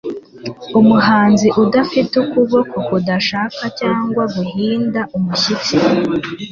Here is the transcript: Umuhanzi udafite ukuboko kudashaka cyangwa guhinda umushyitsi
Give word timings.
Umuhanzi 0.79 1.47
udafite 1.63 2.13
ukuboko 2.23 2.75
kudashaka 2.87 3.63
cyangwa 3.79 4.23
guhinda 4.35 5.01
umushyitsi 5.17 5.75